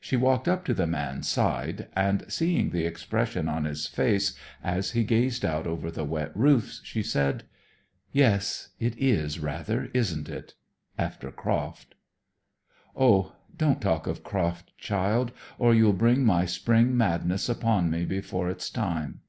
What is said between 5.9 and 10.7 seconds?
the wet roofs, she said "Yes, it is, rather isn't it?